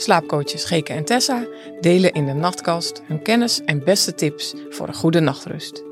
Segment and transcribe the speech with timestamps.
[0.00, 1.46] Slaapcoaches Geke en Tessa
[1.80, 5.82] delen in de nachtkast hun kennis en beste tips voor een goede nachtrust.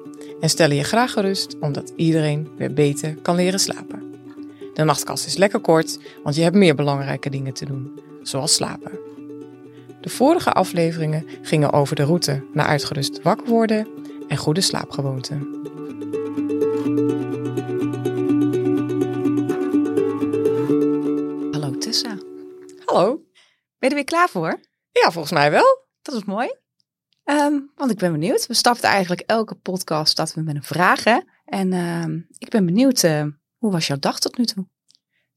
[0.41, 4.15] En stellen je graag gerust omdat iedereen weer beter kan leren slapen.
[4.75, 8.99] De nachtkast is lekker kort, want je hebt meer belangrijke dingen te doen, zoals slapen.
[10.01, 13.89] De vorige afleveringen gingen over de route naar uitgerust wakker worden
[14.29, 15.49] en goede slaapgewoonten.
[21.53, 22.19] Hallo Tessa.
[22.85, 23.26] Hallo.
[23.87, 24.61] Ben je er weer klaar voor?
[24.93, 25.87] Ja, volgens mij wel.
[26.03, 26.55] Dat is mooi.
[27.25, 28.47] Ehm, want ik ben benieuwd.
[28.47, 31.05] We starten eigenlijk elke podcast dat we met een vraag.
[31.05, 31.19] Hè?
[31.45, 33.25] En ehm, ik ben benieuwd, eh,
[33.57, 34.67] hoe was jouw dag tot nu toe?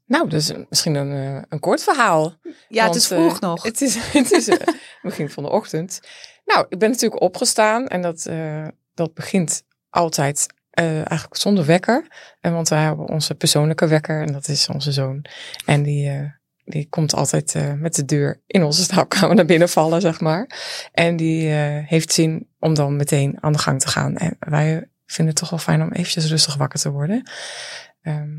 [0.06, 2.36] Nou, is misschien een, eh, een kort verhaal.
[2.68, 3.64] Ja, Want, het is eh, vroeg nog.
[3.64, 4.58] Het is, het is
[5.02, 6.00] begin van de ochtend.
[6.46, 8.30] Nou, ik ben natuurlijk opgestaan en dat,
[8.94, 12.08] dat begint altijd eigenlijk zonder wekker.
[12.40, 15.26] En want wij hebben onze persoonlijke wekker en dat is onze zoon.
[15.66, 16.38] En die,
[16.70, 20.50] die komt altijd eh, met de deur in onze slaapkamer naar binnen vallen, zeg maar.
[20.92, 24.18] En die eh, heeft zin om dan meteen aan de gang te gaan.
[24.18, 27.30] En wij vinden het toch wel fijn om eventjes rustig wakker te worden.
[28.02, 28.38] Ehm,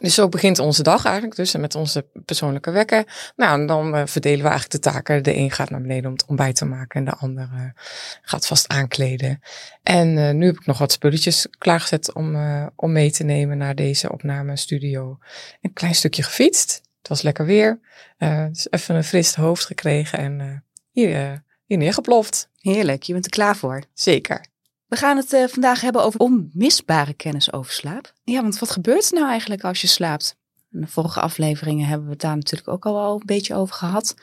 [0.00, 3.32] dus zo begint onze dag eigenlijk, dus met onze persoonlijke wekker.
[3.36, 5.22] Nou, en dan eh, verdelen we eigenlijk de taken.
[5.22, 7.82] De een gaat naar beneden om het ontbijt te maken en de ander eh,
[8.22, 9.40] gaat vast aankleden.
[9.82, 12.36] En nu heb ik nog wat spulletjes klaargezet om,
[12.76, 15.18] om mee te nemen naar deze opnamestudio.
[15.60, 16.88] Een klein stukje gefietst.
[17.00, 17.80] Het was lekker weer.
[18.16, 20.56] Eh, dus even een fris hoofd gekregen en eh,
[20.90, 22.48] hier, eh, hier neergeploft.
[22.58, 23.82] Heerlijk, je bent er klaar voor.
[23.94, 24.48] Zeker.
[24.86, 28.12] We gaan het vandaag hebben over onmisbare kennis over slaap.
[28.24, 30.36] Ja, want wat gebeurt er nou eigenlijk als je slaapt?
[30.72, 33.74] In de vorige afleveringen hebben we het daar natuurlijk ook al wel een beetje over
[33.74, 34.14] gehad.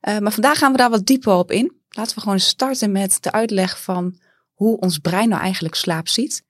[0.00, 1.72] Eh, maar vandaag gaan we daar wat dieper op in.
[1.88, 4.18] Laten we gewoon starten met de uitleg van
[4.52, 6.44] hoe ons brein nou eigenlijk slaap ziet.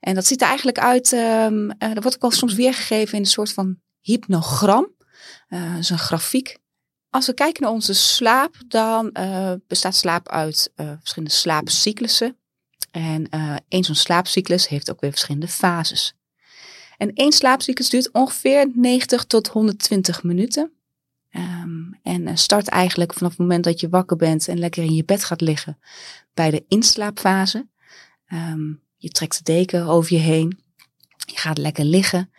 [0.00, 3.20] En dat ziet er eigenlijk uit, ehm eh, dat wordt ook wel soms weergegeven in
[3.20, 4.92] een soort van hypnogram.
[5.48, 6.62] Dat is een grafiek.
[7.14, 12.36] Als we kijken naar onze slaap, dan eh, bestaat slaap uit eh, verschillende slaapcyclussen.
[12.90, 16.14] En eh één zo'n slaapcyclus heeft ook weer verschillende fases.
[16.96, 20.72] En één slaapcyclus duurt ongeveer 90 tot 120 minuten.
[21.30, 25.04] Ehm, en start eigenlijk vanaf het moment dat je wakker bent en lekker in je
[25.04, 25.78] bed gaat liggen
[26.34, 27.68] bij de inslaapfase.
[28.26, 30.58] Ehm, je trekt de deken over je heen.
[31.26, 32.30] Je gaat lekker liggen.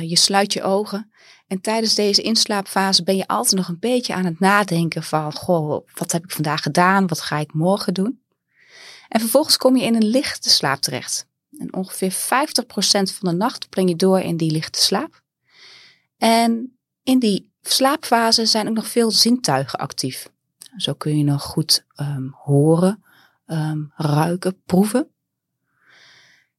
[0.00, 1.10] Je sluit je ogen.
[1.48, 5.86] En tijdens deze inslaapfase ben je altijd nog een beetje aan het nadenken van, goh,
[5.94, 7.06] wat heb ik vandaag gedaan?
[7.06, 8.22] Wat ga ik morgen doen?
[9.08, 11.26] En vervolgens kom je in een lichte slaap terecht.
[11.58, 12.16] En ongeveer 50%
[12.90, 15.22] van de nacht breng je door in die lichte slaap.
[16.16, 20.28] En in die slaapfase zijn ook nog veel zintuigen actief.
[20.76, 23.04] Zo kun je nog goed ehm, horen,
[23.46, 25.10] ehm, ruiken, proeven.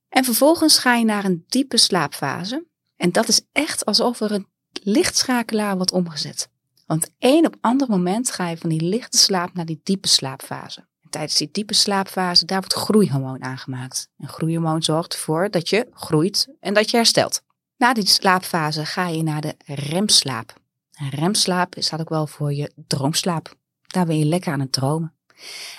[0.10, 2.66] En vervolgens ga je naar een diepe slaapfase.
[2.96, 4.48] En dat is echt alsof er een
[4.84, 6.50] lichtschakelaar wordt omgezet.
[6.86, 10.80] Want één op ander moment ga je van die lichte slaap naar die diepe slaapfase.
[10.80, 14.10] En tijdens die diepe slaapfase, daar wordt groeihormoon aangemaakt.
[14.18, 17.44] En groeihormoon zorgt ervoor dat je groeit en dat je herstelt.
[17.78, 20.54] Na die slaapfase ga je naar de remslaap.
[20.94, 23.56] En remslaap staat ook wel voor je droomslaap.
[23.88, 25.14] Daar ben je lekker aan het dromen.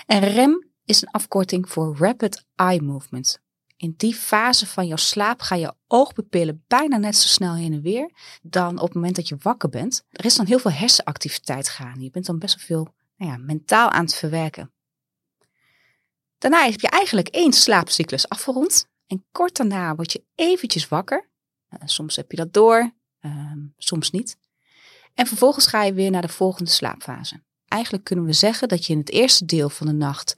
[0.07, 3.41] En rem is een afkorting voor Rapid Eye Movement.
[3.81, 7.81] In die fase van jouw slaap gaan je oogpupillen bijna net zo snel heen en
[7.81, 8.11] weer
[8.43, 10.05] dan op het moment dat je wakker bent.
[10.11, 12.05] Er is dan heel veel hersenactiviteit gaande.
[12.05, 14.73] Je bent dan best wel veel nou ja, mentaal aan het verwerken.
[16.39, 18.89] Daarna heb je eigenlijk één slaapcyclus afgerond.
[19.07, 21.29] En kort daarna word je eventjes wakker.
[21.71, 24.37] Uh, soms heb je dat door, uh, soms niet.
[25.15, 27.43] En vervolgens ga je weer naar de volgende slaapfase.
[27.69, 30.35] Eigenlijk kunnen we zeggen dat je in het eerste deel van de nacht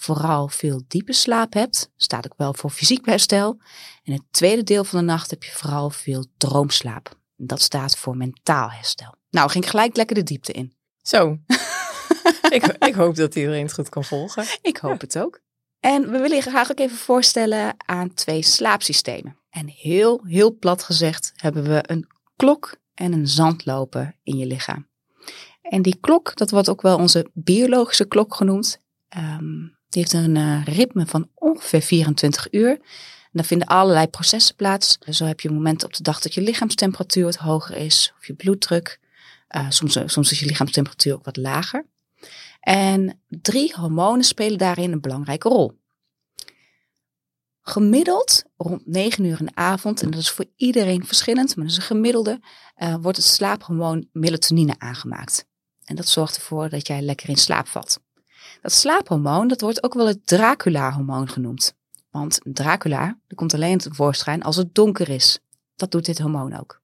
[0.00, 1.90] vooral veel diepe slaap hebt.
[1.96, 3.60] Staat ook wel voor fysiek herstel.
[4.02, 7.16] In het tweede deel van de nacht heb je vooral veel droomslaap.
[7.36, 9.14] Dat staat voor mentaal herstel.
[9.30, 10.72] Nou, ging ik gelijk lekker de diepte in.
[11.02, 11.38] Zo.
[12.56, 14.44] ik, ik, hoop dat iedereen het goed kan volgen.
[14.62, 15.40] Ik hoop het ook.
[15.80, 19.36] En we willen je graag ook even voorstellen aan twee slaapsystemen.
[19.50, 24.88] En heel, heel plat gezegd hebben we een klok en een zandloper in je lichaam.
[25.62, 28.80] En die klok, dat wordt ook wel onze biologische klok genoemd.
[29.16, 32.70] Um, die heeft een uh, ritme van ongeveer 24 uur.
[32.70, 34.98] En daar vinden allerlei processen plaats.
[35.08, 38.34] Zo heb je momenten op de dag dat je lichaamstemperatuur wat hoger is, of je
[38.34, 39.00] bloeddruk.
[39.56, 41.86] Uh, soms, soms is je lichaamstemperatuur ook wat lager.
[42.60, 45.78] En drie hormonen spelen daarin een belangrijke rol.
[47.62, 51.72] Gemiddeld rond 9 uur in de avond, en dat is voor iedereen verschillend, maar dat
[51.74, 52.40] is een gemiddelde,
[53.00, 55.46] wordt het slaaphormoon melatonine aangemaakt.
[55.84, 57.98] En dat zorgt ervoor dat jij lekker in slaap valt.
[58.60, 61.74] Dat slaaphormoon, dat wordt ook wel het Dracula-hormoon genoemd.
[62.10, 65.38] Want Dracula, dat komt alleen tevoorschijn als het donker is.
[65.76, 66.80] Dat doet dit hormoon ook.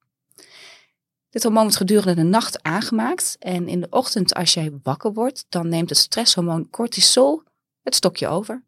[1.29, 3.35] Dit hormoon wordt gedurende de nacht aangemaakt.
[3.39, 7.43] En in de ochtend, als jij wakker wordt, dan neemt het stresshormoon cortisol
[7.85, 8.63] het stokje over.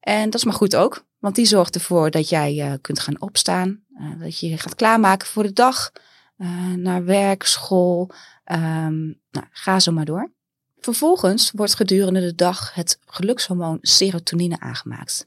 [0.00, 3.20] En dat is maar goed ook, want die zorgt ervoor dat jij uh, kunt gaan
[3.20, 3.84] opstaan.
[4.00, 5.92] Uh, dat je je gaat klaarmaken voor de dag,
[6.38, 8.10] uh, naar werk, school.
[8.44, 10.32] Um, nou, ga zo maar door.
[10.80, 15.26] Vervolgens wordt gedurende de dag het gelukshormoon serotonine aangemaakt.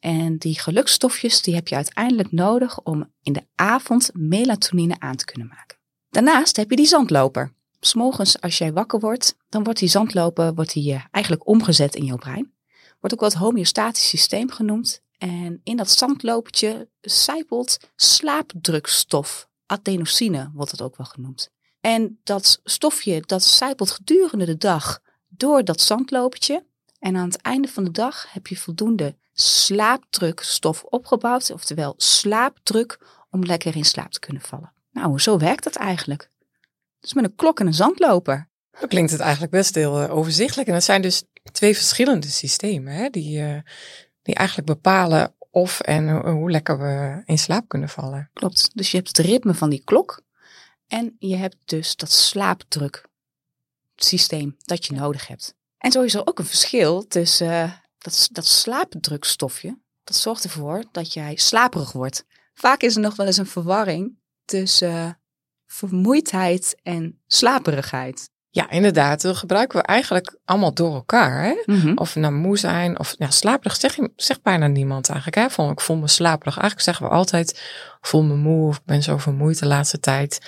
[0.00, 5.24] En die gelukstofjes die heb je uiteindelijk nodig om in de avond melatonine aan te
[5.24, 5.78] kunnen maken.
[6.10, 7.52] Daarnaast heb je die zandloper.
[7.80, 12.16] S'morgens als jij wakker wordt, dan wordt die zandloper wordt die, eigenlijk omgezet in jouw
[12.16, 12.52] brein.
[13.00, 15.02] Wordt ook wel het homeostatisch systeem genoemd.
[15.18, 19.48] En in dat zandlopertje zijpelt slaapdrukstof.
[19.66, 21.52] Adenosine wordt het ook wel genoemd.
[21.84, 26.66] En dat stofje dat zijpelt gedurende de dag door dat zandlopertje.
[26.98, 31.50] En aan het einde van de dag heb je voldoende slaapdrukstof opgebouwd.
[31.50, 32.98] Oftewel slaapdruk
[33.30, 34.72] om lekker in slaap te kunnen vallen.
[34.92, 36.30] Nou, zo werkt dat eigenlijk.
[37.00, 38.48] Dus met een klok en een zandloper.
[38.80, 40.68] Dan klinkt het eigenlijk best heel uh, overzichtelijk.
[40.68, 43.58] En dat zijn dus twee verschillende systemen hè, die, uh,
[44.22, 48.30] die eigenlijk bepalen of en hoe lekker we in slaap kunnen vallen.
[48.32, 48.70] Klopt.
[48.74, 50.22] Dus je hebt het ritme van die klok
[50.86, 53.08] en je hebt dus dat slaapdruk
[53.96, 55.54] systeem dat je nodig hebt.
[55.78, 59.78] En zo is er ook een verschil tussen uh, dat, dat slaapdrukstofje.
[60.04, 62.24] Dat zorgt ervoor dat jij slaperig wordt.
[62.54, 65.10] Vaak is er nog wel eens een verwarring tussen uh,
[65.66, 68.30] vermoeidheid en slaperigheid.
[68.54, 69.22] Ja, inderdaad.
[69.22, 71.42] Dat gebruiken we eigenlijk allemaal door elkaar.
[71.42, 71.62] Hè?
[71.64, 71.98] Mm -hmm.
[71.98, 75.38] Of we nou moe zijn of ja, slaperig zeg je, zegt bijna niemand eigenlijk.
[75.38, 75.50] Hè?
[75.54, 76.58] Van, ik voel me slaperig.
[76.58, 77.50] Eigenlijk zeggen we altijd,
[78.00, 80.40] ik voel me moe of ik ben zo vermoeid de laatste tijd.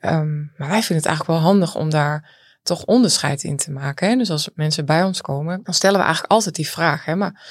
[0.00, 2.30] Um, maar wij vinden het eigenlijk wel handig om daar
[2.62, 4.08] toch onderscheid in te maken.
[4.08, 4.16] Hè?
[4.16, 7.04] Dus als mensen bij ons komen, dan stellen we eigenlijk altijd die vraag.
[7.04, 7.16] Hè?
[7.16, 7.42] Maar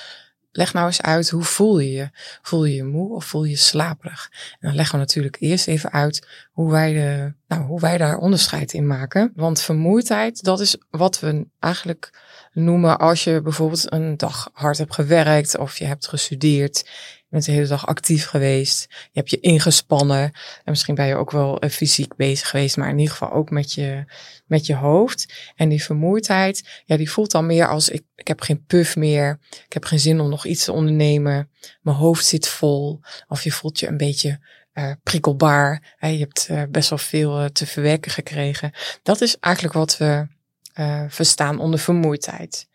[0.55, 2.09] leg nou eens uit, hoe voel je je?
[2.41, 4.29] Voel je je moe of voel je je slaperig?
[4.51, 8.17] En dan leggen we natuurlijk eerst even uit hoe wij, de, nou, hoe wij daar
[8.17, 9.31] onderscheid in maken.
[9.35, 12.21] Want vermoeidheid, dat is wat we eigenlijk
[12.53, 16.89] noemen als je bijvoorbeeld een dag hard hebt gewerkt of je hebt gestudeerd.
[17.33, 18.85] Bent de hele dag actief geweest.
[18.89, 20.21] Je hebt je ingespannen.
[20.23, 23.73] En misschien ben je ook wel fysiek bezig geweest, maar in ieder geval ook met
[23.73, 24.05] je,
[24.45, 25.33] met je hoofd.
[25.55, 29.39] En die vermoeidheid, ja, die voelt dan meer als ik, ik heb geen puff meer.
[29.65, 31.49] Ik heb geen zin om nog iets te ondernemen.
[31.81, 32.99] Mijn hoofd zit vol.
[33.27, 34.39] Of je voelt je een beetje
[34.73, 35.95] uh, prikkelbaar.
[35.99, 38.71] je hebt uh, best wel veel te verwerken gekregen.
[39.03, 40.27] Dat is eigenlijk wat we
[41.07, 42.67] verstaan onder vermoeidheid.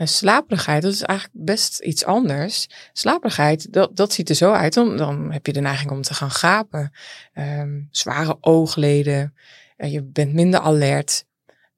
[0.00, 2.68] En slaperigheid, dat is eigenlijk best iets anders.
[2.92, 4.74] Slaperigheid, dat, dat ziet er zo uit.
[4.74, 6.92] Dan, dan heb je de neiging om te gaan gapen.
[7.34, 9.34] Um, zware oogleden.
[9.76, 11.24] Uh, je bent minder alert.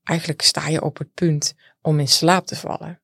[0.03, 3.01] Eigenlijk sta je op het punt om in slaap te vallen.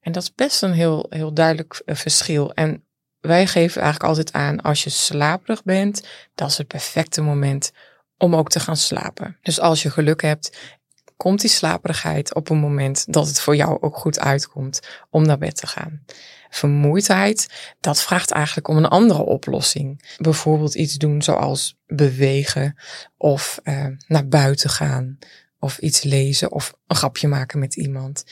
[0.00, 2.52] En dat is best een heel, heel duidelijk uh, verschil.
[2.52, 2.84] En
[3.20, 7.72] wij geven eigenlijk altijd aan, als je slaperig bent, dat is het perfecte moment
[8.16, 9.38] om ook te gaan slapen.
[9.42, 10.76] Dus als je geluk hebt
[11.18, 14.80] komt die slaperigheid op een moment dat het voor jou ook goed uitkomt
[15.10, 16.04] om naar bed te gaan.
[16.50, 20.16] Vermoeidheid, dat vraagt eigenlijk om een andere oplossing.
[20.18, 22.78] Bijvoorbeeld iets doen zoals bewegen
[23.16, 25.18] of uh, naar buiten gaan
[25.58, 28.24] of iets lezen of een grapje maken met iemand.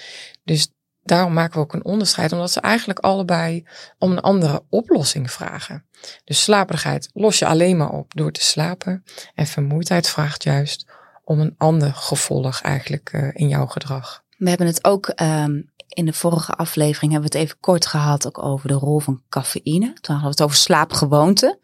[0.44, 0.68] Dus
[1.02, 3.66] daarom maken we ook een onderscheid, omdat ze eigenlijk allebei
[3.98, 5.86] om een andere oplossing vragen.
[6.24, 9.04] Dus slaperigheid los je alleen maar op door te slapen
[9.34, 10.86] en vermoeidheid vraagt juist
[11.26, 14.24] om een ander gevolg eigenlijk uh, in jouw gedrag.
[14.38, 18.26] We hebben het ook um, in de vorige aflevering hebben we het even kort gehad
[18.26, 19.86] ook over de rol van cafeïne.
[19.86, 21.58] Toen hadden we het over slaapgewoonten.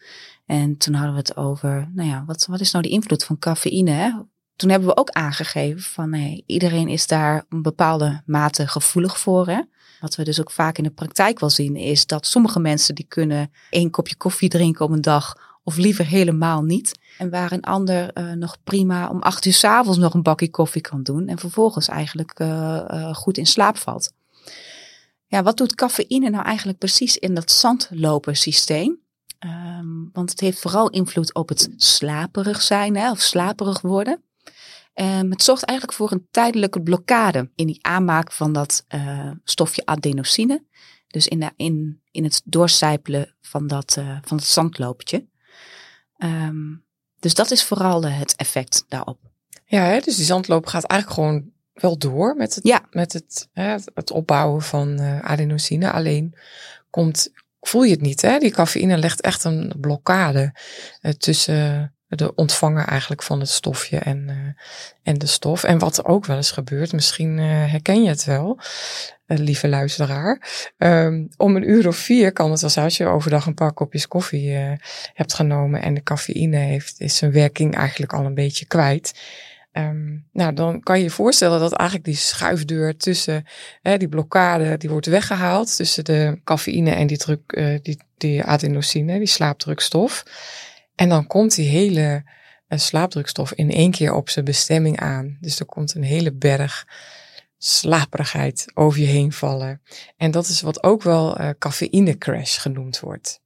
[0.46, 3.38] En toen hadden we het over, nou ja, wat, wat is nou de invloed van
[3.38, 3.90] cafeïne?
[3.90, 4.10] Hè?
[4.56, 9.46] Toen hebben we ook aangegeven van nee, iedereen is daar een bepaalde mate gevoelig voor.
[9.46, 9.60] Hè?
[10.00, 13.06] Wat we dus ook vaak in de praktijk wel zien, is dat sommige mensen die
[13.08, 16.98] kunnen één kopje koffie drinken op een dag of liever helemaal niet.
[17.18, 20.50] En waar een ander uh, nog prima om acht uur s avonds nog een bakje
[20.50, 21.28] koffie kan doen.
[21.28, 22.48] En vervolgens eigenlijk uh,
[22.90, 24.12] uh, goed in slaap valt.
[25.26, 29.00] Ja, wat doet cafeïne nou eigenlijk precies in dat zandlopersysteem?
[29.38, 34.22] Um, want het heeft vooral invloed op het slaperig zijn hè, of slaperig worden.
[34.94, 38.84] Um, het zorgt eigenlijk voor een tijdelijke blokkade in die aanmaak van dat
[39.44, 40.64] stofje adenosine.
[41.06, 45.26] Dus in, de, in, in het doorcijpelen van dat, van het zandlopertje.
[46.18, 46.84] Um,
[47.18, 49.18] dus dat is vooral het effect daarop.
[49.64, 50.00] Ja, hè?
[50.00, 52.86] dus die zandloop gaat eigenlijk gewoon wel door met het, ja.
[52.90, 55.90] met het, hè, het opbouwen van uh, adenosine.
[55.90, 56.34] Alleen
[56.90, 58.20] komt, voel je het niet.
[58.20, 58.38] Hè?
[58.38, 60.54] Die cafeïne legt echt een blokkade
[61.02, 64.34] uh, tussen de ontvanger eigenlijk van het stofje en, uh,
[65.02, 65.64] en de stof.
[65.64, 68.58] En wat ook wel eens gebeurt, misschien uh, herken je het wel,
[69.26, 70.48] uh, lieve luisteraar.
[70.78, 74.08] Um, om een uur of vier kan het zijn als je overdag een paar kopjes
[74.08, 74.50] koffie
[75.14, 79.20] hebt genomen en de cafeïne heeft, is zijn werking eigenlijk al een beetje kwijt.
[79.72, 83.46] Um, nou, dan kan je je voorstellen dat eigenlijk die schuifdeur tussen
[83.82, 89.18] hè, die blokkade, die wordt weggehaald tussen de cafeïne en die, druk, die, die adenosine,
[89.18, 90.24] die slaapdrukstof.
[90.94, 92.22] En dan komt die hele
[92.68, 95.38] uh, slaapdrukstof in één keer op zijn bestemming aan.
[95.40, 96.86] Dus er komt een hele berg
[97.58, 99.82] slaperigheid over je heen vallen.
[100.16, 103.40] En dat is wat ook wel uh, cafeïne crash genoemd wordt.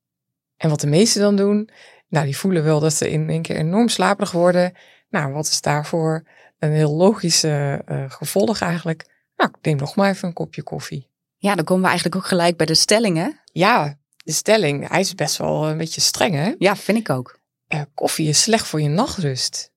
[0.56, 1.70] En wat de meesten dan doen,
[2.08, 4.72] nou, die voelen wel dat ze in één keer enorm slaperig worden.
[5.08, 6.26] Nou, wat is daarvoor
[6.58, 9.06] een heel logische uh, gevolg eigenlijk?
[9.36, 11.10] Nou, ik neem nog maar even een kopje koffie.
[11.36, 13.40] Ja, dan komen we eigenlijk ook gelijk bij de stellingen.
[13.52, 14.88] Ja, de stelling.
[14.88, 16.54] Hij is best wel een beetje streng, hè?
[16.58, 17.38] Ja, vind ik ook.
[17.68, 19.72] Uh, koffie is slecht voor je nachtrust.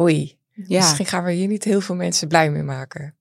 [0.00, 0.38] Oei.
[0.52, 0.78] Ja.
[0.78, 3.16] Misschien gaan we hier niet heel veel mensen blij mee maken.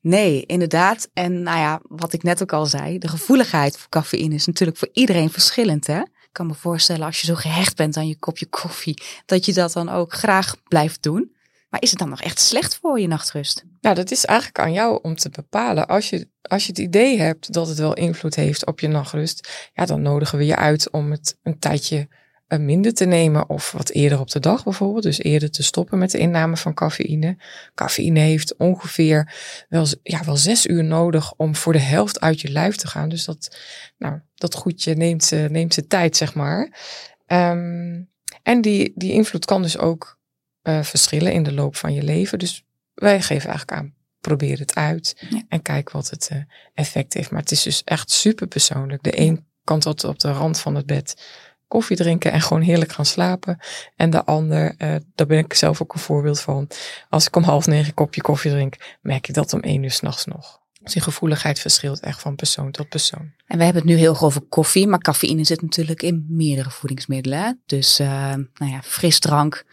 [0.00, 1.10] Nee, inderdaad.
[1.12, 4.78] En nou ja, wat ik net ook al zei, de gevoeligheid voor cafeïne is natuurlijk
[4.78, 6.00] voor iedereen verschillend, hè?
[6.00, 9.52] Ik kan me voorstellen als je zo gehecht bent aan je kopje koffie, dat je
[9.52, 11.36] dat dan ook graag blijft doen.
[11.68, 13.64] Maar is het dan nog echt slecht voor je nachtrust?
[13.80, 15.86] Nou, dat is eigenlijk aan jou om te bepalen.
[15.86, 19.68] Als je, als je het idee hebt dat het wel invloed heeft op je nachtrust,
[19.72, 22.08] ja, dan nodigen we je uit om het een tijdje
[22.56, 25.02] minder te nemen of wat eerder op de dag bijvoorbeeld.
[25.02, 27.36] Dus eerder te stoppen met de inname van cafeïne.
[27.74, 29.34] Cafeïne heeft ongeveer
[29.68, 33.08] wel, ja, wel zes uur nodig om voor de helft uit je lijf te gaan.
[33.08, 33.56] Dus dat,
[33.98, 36.78] nou, dat goedje neemt, neemt zijn tijd, zeg maar.
[37.26, 38.10] Um,
[38.42, 40.17] en die, die invloed kan dus ook
[40.62, 42.38] uh, verschillen in de loop van je leven.
[42.38, 46.38] Dus wij geven eigenlijk aan, probeer het uit en kijk wat het uh,
[46.74, 47.30] effect heeft.
[47.30, 49.02] Maar het is dus echt super persoonlijk.
[49.02, 51.22] De een kan tot op de rand van het bed
[51.68, 53.58] koffie drinken en gewoon heerlijk gaan slapen.
[53.96, 56.68] En de ander, uh, daar ben ik zelf ook een voorbeeld van.
[57.08, 59.90] Als ik om half negen een kopje koffie drink, merk ik dat om één uur
[59.90, 60.60] s'nachts nog.
[60.82, 63.32] Dus die gevoeligheid verschilt echt van persoon tot persoon.
[63.46, 66.70] En we hebben het nu heel erg over koffie, maar cafeïne zit natuurlijk in meerdere
[66.70, 67.62] voedingsmiddelen.
[67.66, 68.08] Dus uh,
[68.54, 69.64] nou ja, frisdrank,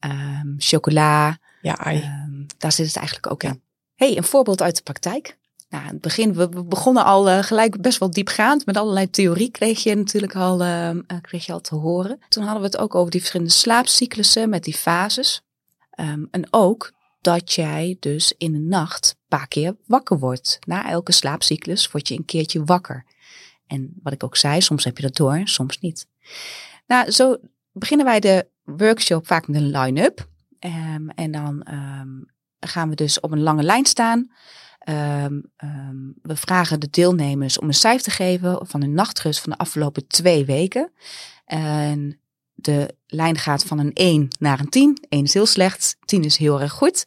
[0.00, 3.62] um, chocola, ja, um, daar zit het eigenlijk ook in.
[3.94, 5.38] hey, een voorbeeld uit de praktijk.
[5.68, 8.66] Nou, in het begin, we, begonnen al uh, gelijk best wel diepgaand.
[8.66, 12.18] Met allerlei theorie kreeg je natuurlijk al, uh, kreeg je al te horen.
[12.28, 15.42] Toen hadden we het ook over die verschillende slaapcyclussen met die fases.
[16.00, 20.58] Um, en ook dat jij dus in de nacht een paar keer wakker wordt.
[20.66, 23.04] Na elke slaapcyclus word je een keertje wakker.
[23.66, 26.06] En wat ik ook zei, soms heb je dat door, soms niet.
[26.86, 27.36] Nou, zo
[27.72, 30.28] beginnen wij de workshop vaak met een line-up.
[30.60, 32.30] Um, en dan um,
[32.60, 34.30] gaan we dus op een lange lijn staan.
[34.88, 35.50] Um,
[36.22, 40.06] we vragen de deelnemers om een cijfer te geven van hun nachtrust van de afgelopen
[40.06, 40.92] twee weken.
[41.44, 42.20] En
[42.54, 45.04] de lijn gaat van een 1 naar een 10.
[45.08, 47.04] 1 is heel slecht, 10 is heel erg goed.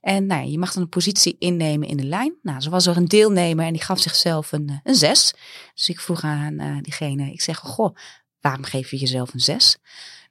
[0.00, 2.34] En nou ja, je mag dan een positie innemen in de lijn.
[2.42, 5.34] Nou, zo was er een deelnemer en die gaf zichzelf een, eh, een 6.
[5.74, 7.96] Dus ik vroeg aan uh, diegene, ik zeg, goh,
[8.40, 9.78] waarom geef je jezelf een 6?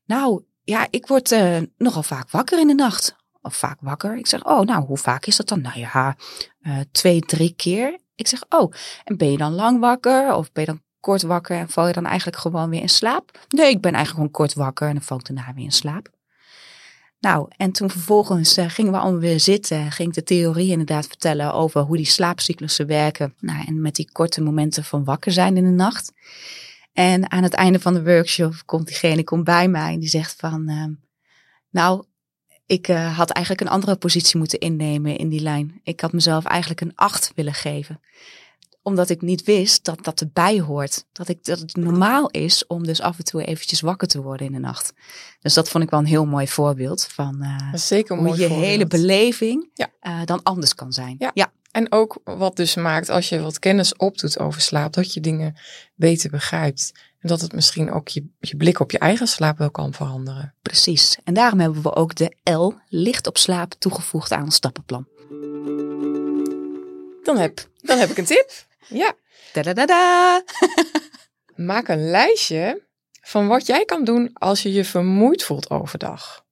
[0.06, 4.18] Nou, ja, ik word uh, nogal vaak wakker in de nacht of vaak wakker.
[4.18, 5.62] Ik zeg, oh, nou, hoe vaak is dat dan?
[5.62, 6.16] Nou ja,
[6.62, 8.00] uh, twee, drie keer.
[8.16, 8.74] Ik zeg, oh,
[9.04, 10.34] en ben je dan lang wakker?
[10.34, 13.40] Of ben je dan kort wakker en val je dan eigenlijk gewoon weer in slaap?
[13.50, 16.10] Nee, ik ben eigenlijk gewoon kort wakker en dan val ik daarna weer in slaap.
[17.20, 19.92] Nou, en toen vervolgens uh, gingen we allemaal weer zitten.
[19.92, 23.34] Ging ik de theorie inderdaad vertellen over hoe die slaapcyclussen werken.
[23.40, 26.12] Nou, en met die korte momenten van wakker zijn in de nacht.
[26.94, 30.36] En aan het einde van de workshop komt diegene komt bij mij en die zegt
[30.40, 30.70] van...
[30.70, 30.86] Uh,
[31.70, 32.06] nou,
[32.66, 35.80] ik uh, had eigenlijk een andere positie moeten innemen in die lijn.
[35.84, 38.00] Ik had mezelf eigenlijk een acht willen geven.
[38.90, 41.06] Omdat ik niet wist dat dat erbij hoort.
[41.12, 44.48] Dat, ik, dat het normaal is om dus af en toe eventjes wakker te worden
[44.48, 44.94] in de nacht.
[45.40, 48.60] Dus dat vond ik wel een heel mooi voorbeeld van uh, zeker hoe je voorbeeld.
[48.60, 49.90] hele beleving ja.
[50.02, 51.16] uh, dan anders kan zijn.
[51.20, 51.32] Ja.
[51.34, 51.52] ja.
[51.72, 55.56] En ook wat dus maakt als je wat kennis opdoet over slaap, dat je dingen
[55.96, 56.92] beter begrijpt.
[57.20, 60.54] En dat het misschien ook je, je blik op je eigen slaap wel kan veranderen.
[60.62, 61.18] Precies.
[61.24, 65.08] En daarom hebben we ook de L, licht op slaap, toegevoegd aan ons stappenplan.
[67.24, 68.68] Dan heb, dan heb ik een tip.
[68.88, 69.14] Ja.
[69.54, 70.44] Da -da -da -da.
[71.56, 72.88] Maak een lijstje
[73.22, 76.48] van wat jij kan doen als je je vermoeid voelt overdag.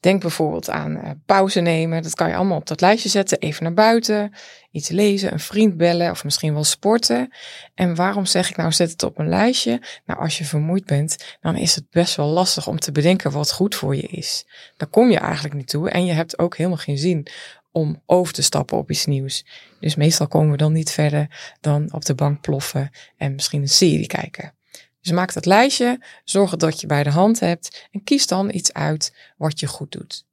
[0.00, 2.02] Denk bijvoorbeeld aan uh, pauze nemen.
[2.02, 3.38] Dat kan je allemaal op dat lijstje zetten.
[3.38, 4.32] Even naar buiten,
[4.70, 7.32] iets lezen, een vriend bellen of misschien wel sporten.
[7.74, 9.80] En waarom zeg ik nou zet het op een lijstje?
[10.06, 13.52] Nou, als je vermoeid bent, dan is het best wel lastig om te bedenken wat
[13.52, 14.46] goed voor je is.
[14.76, 17.26] Daar kom je eigenlijk niet toe en je hebt ook helemaal geen zin
[17.72, 19.44] om over te stappen op iets nieuws.
[19.80, 23.68] Dus meestal komen we dan niet verder dan op de bank ploffen en misschien een
[23.68, 24.54] serie kijken.
[25.00, 28.72] Dus maak dat lijstje, zorg dat je bij de hand hebt en kies dan iets
[28.72, 30.26] uit wat je goed doet.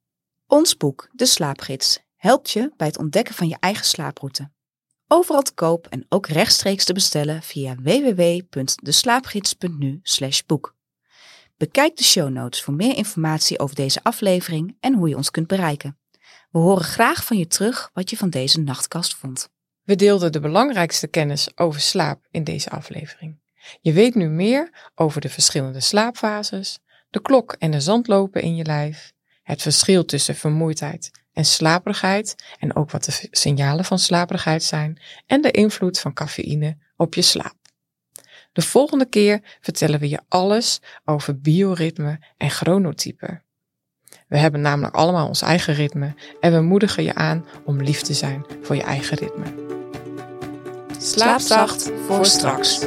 [0.47, 4.51] Ons boek, De Slaapgids, helpt je bij het ontdekken van je eigen slaaproute.
[5.07, 10.01] Overal te koop en ook rechtstreeks te bestellen via www.deslaapgids.nu
[10.45, 10.77] boek.
[11.57, 15.47] Bekijk de show notes voor meer informatie over deze aflevering en hoe je ons kunt
[15.47, 15.98] bereiken.
[16.51, 19.49] We horen graag van je terug wat je van deze nachtkast vond.
[19.83, 23.39] We deelden de belangrijkste kennis over slaap in deze aflevering.
[23.81, 26.79] Je weet nu meer over de verschillende slaapfases,
[27.09, 29.13] de klok en de zandlopen in je lijf,
[29.43, 35.41] het verschil tussen vermoeidheid en slaperigheid en ook wat de signalen van slaperigheid zijn en
[35.41, 37.57] de invloed van cafeïne op je slaap.
[38.51, 43.41] De volgende keer vertellen we je alles over bioritme en chronotype.
[44.29, 48.13] We hebben namelijk allemaal ons eigen ritme en we moedigen je aan om lief te
[48.13, 49.45] zijn voor je eigen ritme.
[50.97, 52.79] Slaap zacht voor straks.